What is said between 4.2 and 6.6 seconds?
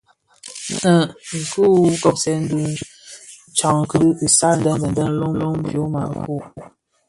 isal den denden lön bi fyoma fifog.